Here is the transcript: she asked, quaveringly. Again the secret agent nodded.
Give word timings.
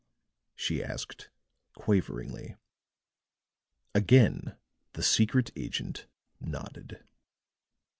she 0.55 0.83
asked, 0.83 1.29
quaveringly. 1.75 2.55
Again 3.93 4.57
the 4.93 5.03
secret 5.03 5.51
agent 5.55 6.07
nodded. 6.39 7.03